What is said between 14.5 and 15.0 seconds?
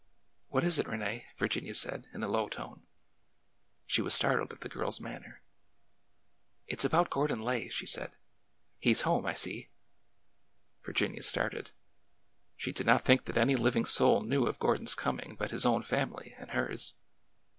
Gordon's